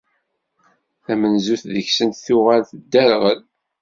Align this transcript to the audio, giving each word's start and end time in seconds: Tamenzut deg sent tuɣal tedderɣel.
Tamenzut 1.03 1.63
deg 1.73 1.87
sent 1.97 2.21
tuɣal 2.25 2.61
tedderɣel. 2.69 3.39